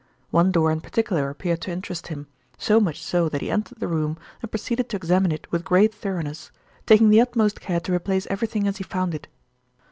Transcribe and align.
One 0.31 0.51
door 0.51 0.71
in 0.71 0.81
particular 0.81 1.29
appeared 1.29 1.61
to 1.61 1.71
interest 1.71 2.07
him, 2.07 2.25
so 2.57 2.79
much 2.79 3.03
so 3.03 3.29
that 3.29 3.39
he 3.39 3.51
entered 3.51 3.79
the 3.79 3.87
room 3.87 4.17
and 4.41 4.49
proceeded 4.49 4.89
to 4.89 4.97
examine 4.97 5.31
it 5.31 5.45
with 5.51 5.63
great 5.63 5.93
thoroughness, 5.93 6.49
taking 6.87 7.11
the 7.11 7.21
utmost 7.21 7.61
care 7.61 7.79
to 7.81 7.93
replace 7.93 8.25
everything 8.27 8.67
as 8.67 8.77
he 8.77 8.83
found 8.83 9.13
it. 9.13 9.27